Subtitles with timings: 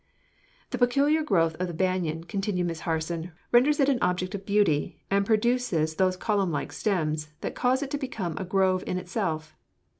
[0.71, 4.99] "The peculiar growth of the banyan," continued Miss Harson, "renders it an object of beauty
[5.11, 9.55] and produces those column like stems that cause it to become a grove in itself.